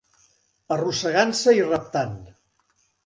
Arrossegant-se 0.75 1.55
i 1.59 1.63
reptant 1.71 2.17